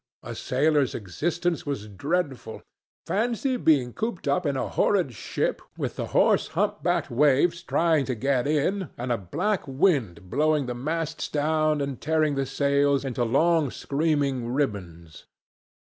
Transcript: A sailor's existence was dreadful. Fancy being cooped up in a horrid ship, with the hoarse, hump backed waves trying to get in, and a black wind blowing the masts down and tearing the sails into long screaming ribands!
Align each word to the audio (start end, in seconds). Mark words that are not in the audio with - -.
A 0.23 0.33
sailor's 0.33 0.95
existence 0.95 1.63
was 1.63 1.87
dreadful. 1.87 2.63
Fancy 3.05 3.55
being 3.55 3.93
cooped 3.93 4.27
up 4.27 4.47
in 4.47 4.57
a 4.57 4.67
horrid 4.67 5.13
ship, 5.13 5.61
with 5.77 5.95
the 5.95 6.07
hoarse, 6.07 6.47
hump 6.57 6.81
backed 6.81 7.11
waves 7.11 7.61
trying 7.61 8.05
to 8.05 8.15
get 8.15 8.47
in, 8.47 8.89
and 8.97 9.11
a 9.11 9.17
black 9.19 9.67
wind 9.67 10.27
blowing 10.31 10.65
the 10.65 10.73
masts 10.73 11.27
down 11.29 11.81
and 11.81 12.01
tearing 12.01 12.33
the 12.33 12.47
sails 12.47 13.05
into 13.05 13.23
long 13.23 13.69
screaming 13.69 14.49
ribands! 14.51 15.27